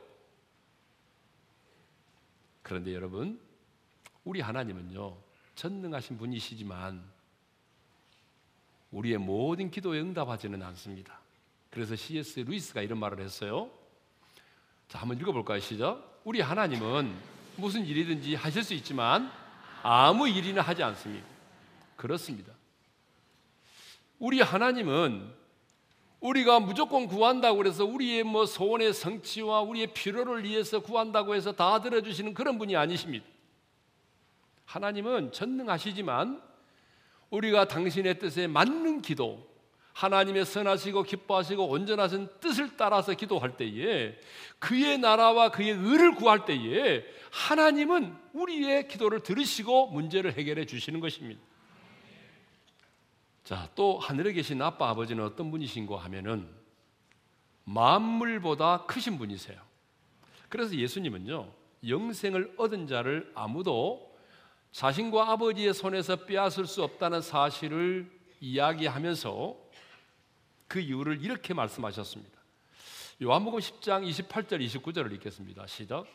[2.63, 3.41] 그런데 여러분,
[4.25, 5.17] 우리 하나님은요,
[5.55, 7.03] 전능하신 분이시지만
[8.91, 11.21] 우리의 모든 기도에 응답하지는 않습니다.
[11.71, 12.41] 그래서 C.S.
[12.41, 13.71] 루이스가 이런 말을 했어요.
[14.89, 15.61] 자, 한번 읽어볼까요?
[15.61, 16.21] 시작.
[16.25, 17.15] 우리 하나님은
[17.57, 19.44] 무슨 일이든지 하실 수 있지만
[19.87, 21.27] 아무 일이나 하지 않습니다.
[21.94, 22.55] 그렇습니다.
[24.18, 25.31] 우리 하나님은
[26.20, 32.33] 우리가 무조건 구한다고 그래서 우리의 뭐 소원의 성취와 우리의 필요를 위해서 구한다고 해서 다 들어주시는
[32.33, 33.27] 그런 분이 아니십니다.
[34.64, 36.40] 하나님은 전능하시지만
[37.29, 39.47] 우리가 당신의 뜻에 맞는 기도,
[39.95, 44.19] 하나님의 선하시고 기뻐하시고 온전하신 뜻을 따라서 기도할 때에
[44.59, 51.41] 그의 나라와 그의 의를 구할 때에 하나님은 우리의 기도를 들으시고 문제를 해결해 주시는 것입니다.
[53.45, 56.49] 자, 또 하늘에 계신 아빠 아버지는 어떤 분이신고 하면은
[57.65, 59.61] 만물보다 크신 분이세요.
[60.49, 61.53] 그래서 예수님은요,
[61.87, 64.13] 영생을 얻은 자를 아무도
[64.73, 69.63] 자신과 아버지의 손에서 빼앗을 수 없다는 사실을 이야기하면서
[70.68, 72.33] 그 이유를 이렇게 말씀하셨습니다.
[73.22, 75.66] 요한복음 10장 28절 29절을 읽겠습니다.
[75.66, 76.07] 시작.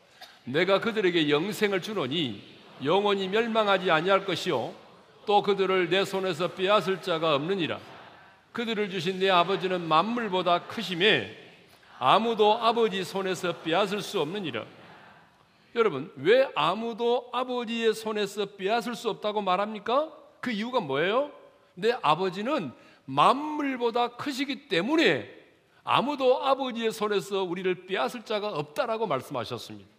[0.43, 2.43] 내가 그들에게 영생을 주노니
[2.83, 4.73] 영원히 멸망하지 아니할 것이요
[5.25, 7.79] 또 그들을 내 손에서 빼앗을 자가 없느니라.
[8.51, 11.37] 그들을 주신 내 아버지는 만물보다 크심에
[11.99, 14.65] 아무도 아버지 손에서 빼앗을 수 없느니라.
[15.75, 20.11] 여러분, 왜 아무도 아버지의 손에서 빼앗을 수 없다고 말합니까?
[20.39, 21.31] 그 이유가 뭐예요?
[21.75, 22.71] 내 아버지는
[23.09, 25.37] 만물보다 크시기 때문에
[25.83, 29.89] 아무도 아버지의 손에서 우리를 빼앗을 자가 없다라고 말씀하셨습니다.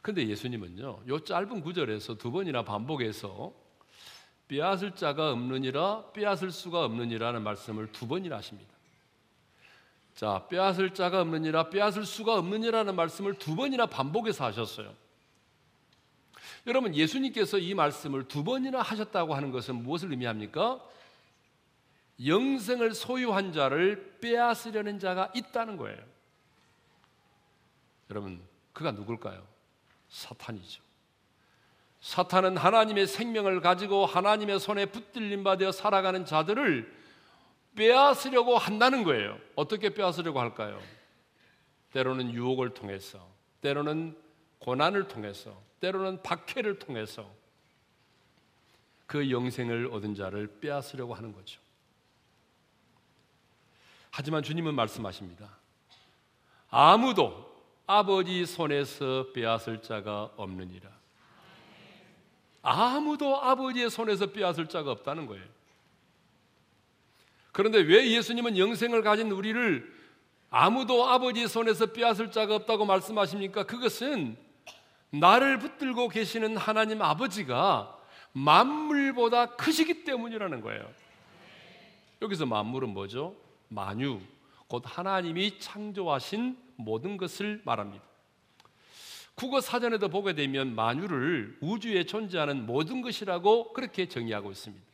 [0.00, 3.52] 근데 예수님은요, 요 짧은 구절에서 두 번이나 반복해서
[4.46, 8.72] 빼앗을 자가 없느니라, 빼앗을 수가 없느니라는 말씀을 두 번이나 하십니다.
[10.14, 14.94] 자, 빼앗을 자가 없느니라, 빼앗을 수가 없느니라는 말씀을 두 번이나 반복해서 하셨어요.
[16.66, 20.80] 여러분, 예수님께서 이 말씀을 두 번이나 하셨다고 하는 것은 무엇을 의미합니까?
[22.24, 25.98] 영생을 소유한 자를 빼앗으려는 자가 있다는 거예요.
[28.10, 28.40] 여러분,
[28.72, 29.46] 그가 누굴까요?
[30.08, 30.82] 사탄이죠.
[32.00, 36.92] 사탄은 하나님의 생명을 가지고 하나님의 손에 붙들림 받아 살아가는 자들을
[37.74, 39.38] 빼앗으려고 한다는 거예요.
[39.56, 40.80] 어떻게 빼앗으려고 할까요?
[41.92, 43.26] 때로는 유혹을 통해서,
[43.62, 44.16] 때로는
[44.58, 47.28] 고난을 통해서, 때로는 박해를 통해서
[49.06, 51.63] 그 영생을 얻은 자를 빼앗으려고 하는 거죠.
[54.16, 55.58] 하지만 주님은 말씀하십니다.
[56.70, 57.52] 아무도
[57.84, 60.88] 아버지 손에서 빼앗을 자가 없느니라.
[62.62, 65.44] 아무도 아버지의 손에서 빼앗을 자가 없다는 거예요.
[67.50, 69.92] 그런데 왜 예수님은 영생을 가진 우리를
[70.48, 73.64] 아무도 아버지의 손에서 빼앗을 자가 없다고 말씀하십니까?
[73.64, 74.36] 그것은
[75.10, 77.98] 나를 붙들고 계시는 하나님 아버지가
[78.32, 80.88] 만물보다 크시기 때문이라는 거예요.
[82.22, 83.42] 여기서 만물은 뭐죠?
[83.68, 84.20] 만유,
[84.68, 88.04] 곧 하나님이 창조하신 모든 것을 말합니다.
[89.34, 94.84] 국어 사전에도 보게 되면 만유를 우주에 존재하는 모든 것이라고 그렇게 정의하고 있습니다.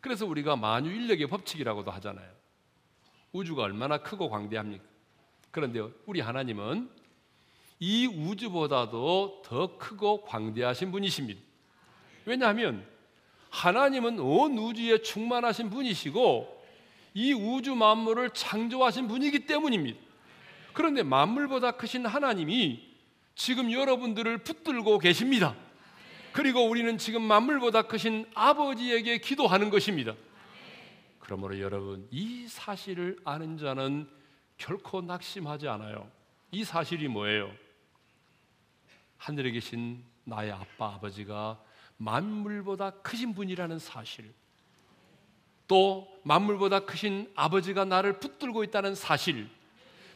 [0.00, 2.28] 그래서 우리가 만유 인력의 법칙이라고도 하잖아요.
[3.32, 4.84] 우주가 얼마나 크고 광대합니까?
[5.50, 6.90] 그런데 우리 하나님은
[7.80, 11.40] 이 우주보다도 더 크고 광대하신 분이십니다.
[12.24, 12.86] 왜냐하면
[13.50, 16.61] 하나님은 온 우주에 충만하신 분이시고
[17.14, 19.98] 이 우주 만물을 창조하신 분이기 때문입니다.
[20.72, 22.92] 그런데 만물보다 크신 하나님이
[23.34, 25.54] 지금 여러분들을 붙들고 계십니다.
[26.32, 30.14] 그리고 우리는 지금 만물보다 크신 아버지에게 기도하는 것입니다.
[31.18, 34.08] 그러므로 여러분, 이 사실을 아는 자는
[34.56, 36.10] 결코 낙심하지 않아요.
[36.50, 37.50] 이 사실이 뭐예요?
[39.18, 41.60] 하늘에 계신 나의 아빠, 아버지가
[41.96, 44.34] 만물보다 크신 분이라는 사실.
[45.72, 49.48] 또 만물보다 크신 아버지가 나를 붙들고 있다는 사실,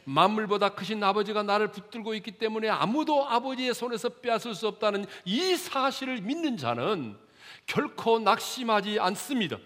[0.03, 6.21] 만물보다 크신 아버지가 나를 붙들고 있기 때문에 아무도 아버지의 손에서 빼앗을 수 없다는 이 사실을
[6.21, 7.17] 믿는 자는
[7.65, 9.57] 결코 낙심하지 않습니다.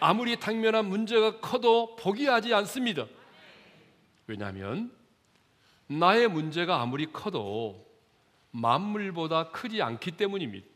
[0.00, 3.06] 아무리 당면한 문제가 커도 포기하지 않습니다.
[4.26, 4.90] 왜냐하면
[5.86, 7.86] 나의 문제가 아무리 커도
[8.50, 10.66] 만물보다 크지 않기 때문입니다.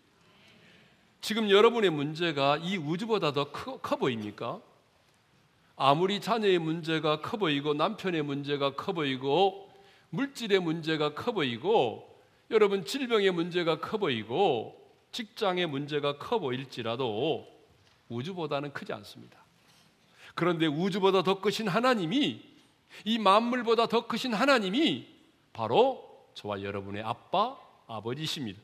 [1.22, 4.61] 지금 여러분의 문제가 이 우주보다 더커 보입니까?
[5.76, 9.70] 아무리 자녀의 문제가 커 보이고 남편의 문제가 커 보이고
[10.11, 12.12] 물질의 문제가 커 보이고
[12.50, 14.76] 여러분 질병의 문제가 커 보이고
[15.12, 17.46] 직장의 문제가 커 보일지라도
[18.08, 19.38] 우주보다는 크지 않습니다.
[20.35, 22.42] 그런데 우주보다 더 크신 하나님이
[23.04, 25.06] 이 만물보다 더 크신 하나님이
[25.52, 27.56] 바로 저와 여러분의 아빠,
[27.87, 28.61] 아버지십니다.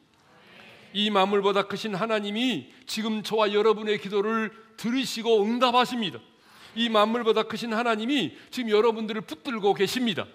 [0.92, 6.18] 이 만물보다 크신 하나님이 지금 저와 여러분의 기도를 들으시고 응답하십니다.
[6.74, 10.26] 이 만물보다 크신 하나님이 지금 여러분들을 붙들고 계십니다.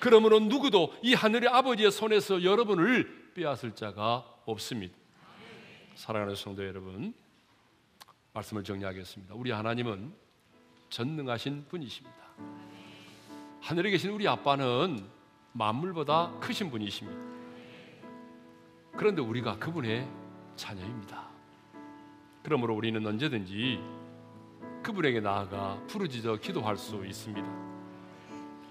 [0.00, 4.94] 그러므로 누구도 이 하늘의 아버지의 손에서 여러분을 빼앗을 자가 없습니다.
[5.94, 7.14] 사랑하는 성도 여러분,
[8.32, 9.34] 말씀을 정리하겠습니다.
[9.34, 10.12] 우리 하나님은
[10.90, 12.16] 전능하신 분이십니다.
[13.60, 15.06] 하늘에 계신 우리 아빠는
[15.52, 17.41] 만물보다 크신 분이십니다.
[18.96, 20.06] 그런데 우리가 그분의
[20.56, 21.22] 자녀입니다.
[22.42, 23.80] 그러므로 우리는 언제든지
[24.82, 27.48] 그분에게 나아가 부르짖어 기도할 수 있습니다.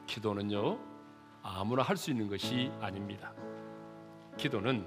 [0.08, 0.78] 기도는요,
[1.42, 3.32] 아무나 할 수 있는 것이 아닙니다.
[4.38, 4.86] 기도는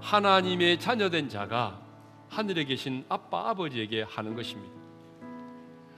[0.00, 1.80] 하나님의 자녀된 자가
[2.28, 4.74] 하늘에 계신 아빠 아버지에게 하는 것입니다.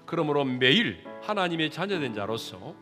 [0.04, 2.74] 그러므로 매일 하나님의 자녀된 자로서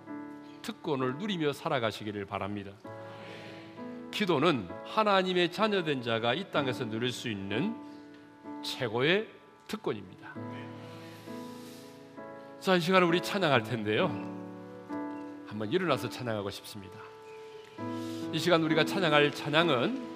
[0.63, 2.73] 특권을 누리며 살아가시기를 바랍니다.
[4.13, 7.75] 기도는 하나님의 자녀된 자가 이 땅에서 누릴 수 있는
[8.63, 9.27] 최고의
[9.67, 10.35] 특권입니다.
[12.61, 14.07] 자, 이 시간에 우리 찬양할 텐데요.
[15.49, 16.95] 한번 일어나서 찬양하고 싶습니다.
[18.33, 20.13] 이 시간 우리가 찬양할 찬양은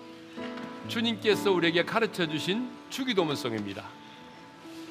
[0.89, 3.85] 주님께서 우리에게 가르쳐 주신 주기도문송입니다.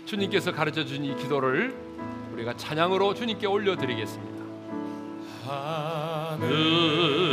[0.06, 1.76] 주님께서 가르쳐 주신 이 기도를
[2.34, 4.36] 우리가 찬양으로 주님께 올려드리겠습니다.
[5.46, 7.25] 하늘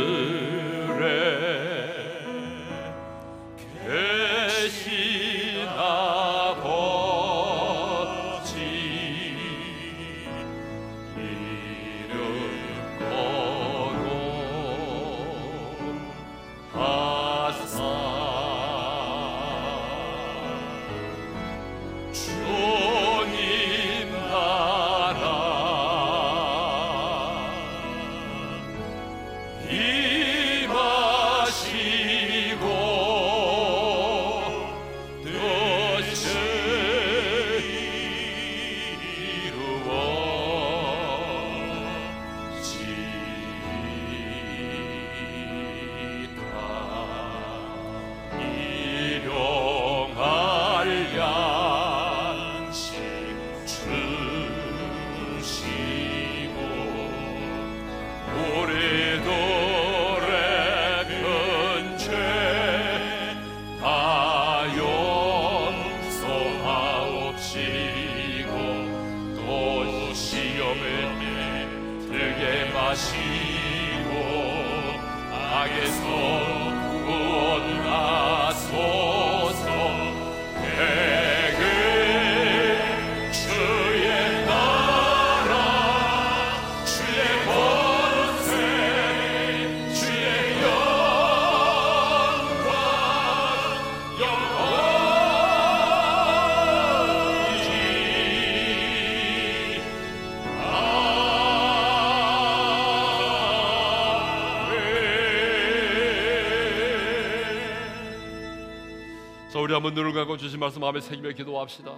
[109.73, 111.97] 우리 한번 눈을 감고 주신 말씀 마음에 새기며 기도합시다.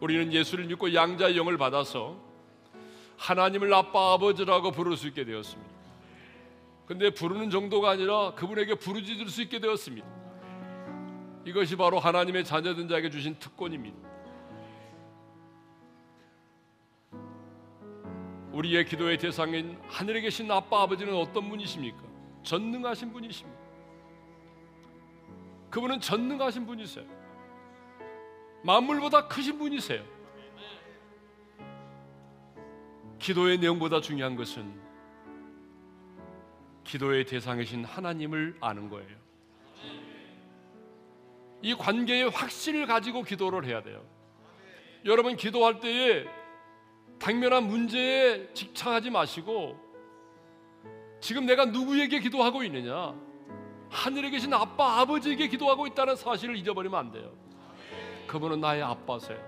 [0.00, 2.14] 우리는 예수를 믿고 양자의 영을 받아서
[3.16, 5.70] 하나님을 아빠 아버지라고 부를 수 있게 되었습니다.
[6.84, 10.06] 근데 부르는 정도가 아니라 그분에게 부르짖을 수 있게 되었습니다.
[11.46, 13.96] 이것이 바로 하나님의 자녀된 자에게 주신 특권입니다.
[18.52, 22.02] 우리의 기도의 대상인 하늘에 계신 아빠 아버지는 어떤 분이십니까?
[22.42, 23.69] 전능하신 분이십니다.
[25.70, 27.06] 그분은 전능하신 분이세요.
[28.64, 30.04] 만물보다 크신 분이세요.
[33.18, 34.80] 기도의 내용보다 중요한 것은
[36.84, 39.20] 기도의 대상이신 하나님을 아는 거예요.
[41.62, 44.02] 이 관계의 확신을 가지고 기도를 해야 돼요.
[45.04, 46.26] 여러분 기도할 때에
[47.18, 49.78] 당면한 문제에 집착하지 마시고
[51.20, 53.14] 지금 내가 누구에게 기도하고 있느냐?
[53.90, 57.30] 하늘에 계신 아빠 아버지에게 기도하고 있다는 사실을 잊어버리면 안 돼요.
[58.26, 59.38] 그분은 나의 아빠세요.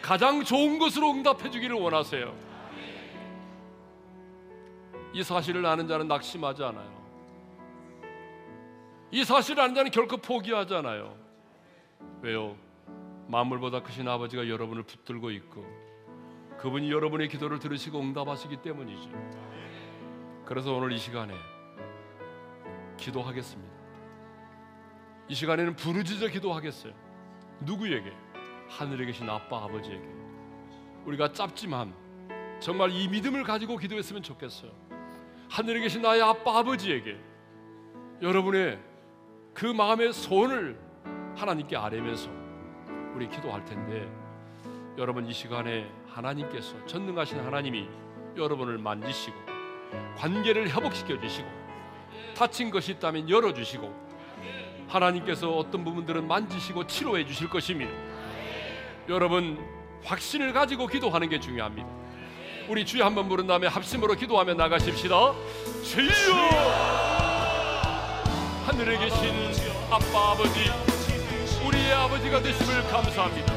[0.00, 2.34] 가장 좋은 것으로 응답해 주기를 원하세요.
[5.12, 7.04] 이 사실을 아는 자는 낙심하지 않아요.
[9.10, 11.16] 이 사실을 아는 자는 결코 포기하지 않아요.
[12.20, 12.56] 왜요?
[13.28, 15.64] 만물보다 크신 아버지가 여러분을 붙들고 있고
[16.58, 19.10] 그분이 여러분의 기도를 들으시고 응답하시기 때문이죠.
[20.44, 21.34] 그래서 오늘 이 시간에
[22.96, 23.74] 기도하겠습니다.
[25.28, 26.92] 이 시간에는 부르짖어 기도하겠어요.
[27.60, 28.12] 누구에게?
[28.68, 30.04] 하늘에 계신 아빠 아버지에게.
[31.06, 31.94] 우리가 짧지만
[32.60, 34.70] 정말 이 믿음을 가지고 기도했으면 좋겠어요.
[35.48, 37.16] 하늘에 계신 나의 아빠 아버지에게
[38.22, 38.80] 여러분의
[39.52, 40.78] 그 마음의 소원을
[41.36, 42.30] 하나님께 아뢰면서
[43.14, 44.10] 우리 기도할 텐데
[44.96, 47.88] 여러분 이 시간에 하나님께서 전능하신 하나님이
[48.36, 49.36] 여러분을 만지시고
[50.16, 51.63] 관계를 회복시켜 주시고
[52.36, 53.92] 다친 것이 있다면 열어 주시고
[54.88, 57.90] 하나님께서 어떤 부분들은 만지시고 치료해 주실 것입니다.
[59.08, 59.58] 여러분
[60.04, 61.88] 확신을 가지고 기도하는 게 중요합니다.
[62.68, 65.34] 우리 주여 한번 부른 다음에 합심으로 기도하며 나가십시다.
[65.82, 66.34] 주여
[68.66, 69.34] 하늘에 계신
[69.90, 70.70] 아빠 아버지
[71.66, 73.52] 우리의 아버지가 되심을 감사합니다.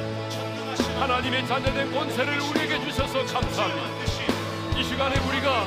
[1.00, 4.78] 하나님의 자녀된 권세를 우리에게 주셔서 감사합니다.
[4.78, 5.66] 이 시간에 우리가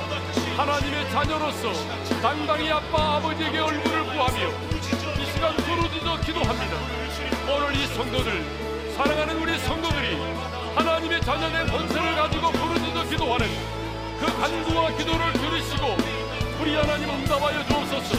[0.56, 1.72] 하나님의 자녀로서
[2.20, 4.48] 당당히 아빠 아버지에게 얼굴을 구하며
[5.18, 6.76] 이 시간 부르짖어 기도합니다.
[7.48, 8.44] 오늘 이 성도들
[8.96, 10.18] 사랑하는 우리 성도들이
[10.74, 13.46] 하나님의 자녀된 권세를 가지고 부르짖어 기도하는
[14.20, 15.96] 그 간구와 기도를 들으시고
[16.60, 18.16] 우리 하나님 응답하여 주옵소서.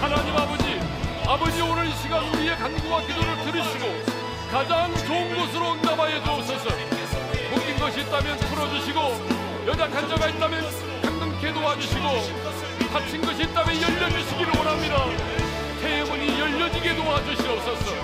[0.00, 0.80] 하나님 아버지
[1.26, 3.86] 아버지 오늘 이 시간 우리의 간구와 기도를 들으시고
[4.50, 6.70] 가장 좋은 곳으로 응답하여 주옵소서
[7.50, 9.00] 묶인 것이 있다면 풀어주시고
[9.66, 10.95] 연약한 자가 있다면
[11.46, 12.08] 강건케 도와주시고
[12.92, 15.04] 다친 것이 있다면 열려주시기를 원합니다.
[15.80, 17.94] 태문이 열려지게 도와주시옵소서.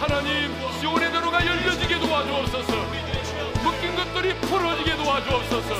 [0.00, 2.72] 하나님 시온의 대로가 열려지게 도와주옵소서.
[3.62, 5.74] 묶인 것들이 풀어지게 도와주옵소서.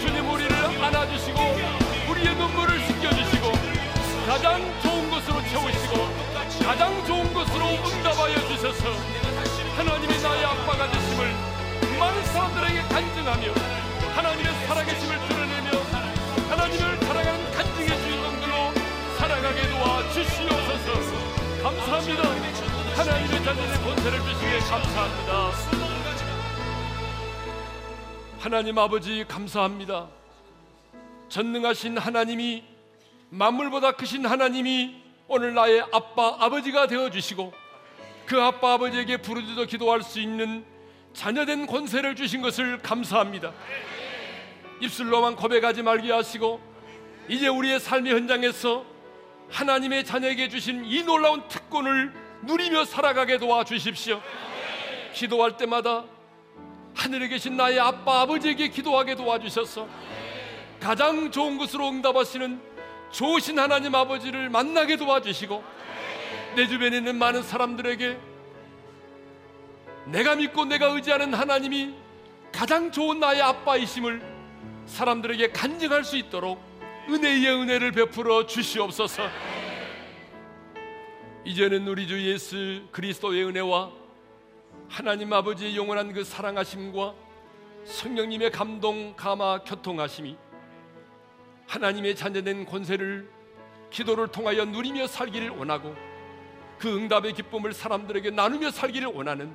[0.00, 0.54] 주님 우리를
[0.84, 1.40] 안아주시고
[2.10, 3.52] 우리의 눈물을 씻겨주시고
[4.26, 6.08] 가장 좋은 것으로 채우시고
[6.64, 8.88] 가장 좋은 것으로 응답하여 주셔서.
[9.76, 11.34] 하나님의 나의 아빠가 되심을
[11.98, 13.52] 많은 사람들에게 간증하며
[14.14, 15.31] 하나님의 살아계심을 하나님을
[22.02, 22.96] 감사합니다.
[22.96, 25.50] 하나님의 자녀의 권세를 주시기에 감사합니다.
[28.40, 30.08] 하나님 아버지 감사합니다.
[31.28, 32.64] 전능하신 하나님이
[33.30, 34.96] 만물보다 크신 하나님이
[35.28, 37.52] 오늘 나의 아빠 아버지가 되어 주시고
[38.26, 40.64] 그 아빠 아버지에게 부르짖어 기도할 수 있는
[41.12, 43.52] 자녀된 권세를 주신 것을 감사합니다.
[44.80, 46.60] 입술로만 고백하지 말게 하시고
[47.28, 48.92] 이제 우리의 삶의 현장에서
[49.52, 54.20] 하나님의 자녀에게 주신 이 놀라운 특권을 누리며 살아가게 도와 주십시오.
[55.12, 56.04] 기도할 때마다
[56.94, 59.86] 하늘에 계신 나의 아빠 아버지에게 기도하게 도와주셔서
[60.80, 62.60] 가장 좋은 것으로 응답하시는
[63.12, 65.62] 좋으신 하나님 아버지를 만나게 도와주시고
[66.56, 68.18] 내 주변에 있는 많은 사람들에게
[70.06, 71.94] 내가 믿고 내가 의지하는 하나님이
[72.50, 74.22] 가장 좋은 나의 아빠이심을
[74.86, 76.71] 사람들에게 간증할 수 있도록
[77.12, 79.28] 은혜의 은혜를 베풀어 주시옵소서.
[81.44, 83.92] 이제는 우리 주 예수 그리스도의 은혜와
[84.88, 87.14] 하나님 아버지의 영원한 그 사랑하심과
[87.84, 90.36] 성령님의 감동 감화 교통하심이
[91.66, 93.28] 하나님의 자녀된 권세를
[93.90, 95.94] 기도를 통하여 누리며 살기를 원하고
[96.78, 99.54] 그 응답의 기쁨을 사람들에게 나누며 살기를 원하는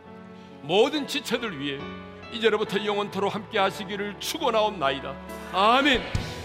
[0.62, 1.80] 모든 지체들 위해
[2.32, 5.16] 이제로부터 영원토로 함께 하시기를 축원하옵나이다.
[5.54, 6.37] 아멘.